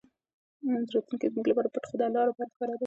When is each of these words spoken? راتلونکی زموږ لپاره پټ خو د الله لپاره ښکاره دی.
راتلونکی 0.75 1.27
زموږ 1.33 1.45
لپاره 1.49 1.67
پټ 1.73 1.83
خو 1.89 1.95
د 1.99 2.01
الله 2.07 2.21
لپاره 2.29 2.49
ښکاره 2.53 2.75
دی. 2.75 2.79